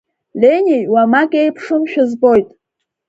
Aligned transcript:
Ленеи 0.39 0.83
уамак 0.93 1.31
еиԥшымшәа 1.41 2.03
збоит. 2.09 2.49